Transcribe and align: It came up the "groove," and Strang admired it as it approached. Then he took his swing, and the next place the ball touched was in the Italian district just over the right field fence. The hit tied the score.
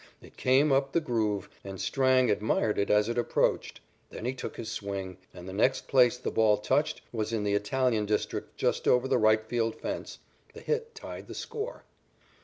It 0.19 0.35
came 0.35 0.71
up 0.71 0.93
the 0.93 0.99
"groove," 0.99 1.47
and 1.63 1.79
Strang 1.79 2.31
admired 2.31 2.79
it 2.79 2.89
as 2.89 3.07
it 3.07 3.19
approached. 3.19 3.81
Then 4.09 4.25
he 4.25 4.33
took 4.33 4.57
his 4.57 4.71
swing, 4.71 5.17
and 5.31 5.47
the 5.47 5.53
next 5.53 5.87
place 5.87 6.17
the 6.17 6.31
ball 6.31 6.57
touched 6.57 7.01
was 7.11 7.31
in 7.31 7.43
the 7.43 7.53
Italian 7.53 8.07
district 8.07 8.57
just 8.57 8.87
over 8.87 9.07
the 9.07 9.19
right 9.19 9.45
field 9.45 9.75
fence. 9.75 10.17
The 10.55 10.61
hit 10.61 10.95
tied 10.95 11.27
the 11.27 11.35
score. 11.35 11.83